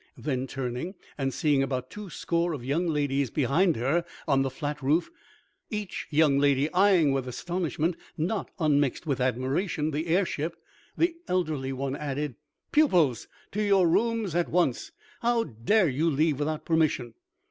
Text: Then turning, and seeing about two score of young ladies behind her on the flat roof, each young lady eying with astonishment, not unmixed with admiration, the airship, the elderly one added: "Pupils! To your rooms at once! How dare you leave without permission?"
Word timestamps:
Then 0.17 0.47
turning, 0.47 0.95
and 1.15 1.31
seeing 1.31 1.61
about 1.61 1.91
two 1.91 2.09
score 2.09 2.53
of 2.53 2.65
young 2.65 2.87
ladies 2.87 3.29
behind 3.29 3.75
her 3.75 4.03
on 4.27 4.41
the 4.41 4.49
flat 4.49 4.81
roof, 4.81 5.11
each 5.69 6.07
young 6.09 6.39
lady 6.39 6.69
eying 6.75 7.11
with 7.11 7.27
astonishment, 7.27 7.95
not 8.17 8.49
unmixed 8.57 9.05
with 9.05 9.21
admiration, 9.21 9.91
the 9.91 10.07
airship, 10.07 10.55
the 10.97 11.15
elderly 11.27 11.71
one 11.71 11.95
added: 11.95 12.33
"Pupils! 12.71 13.27
To 13.51 13.61
your 13.61 13.87
rooms 13.87 14.33
at 14.33 14.49
once! 14.49 14.91
How 15.21 15.43
dare 15.43 15.87
you 15.87 16.09
leave 16.09 16.39
without 16.39 16.65
permission?" 16.65 17.13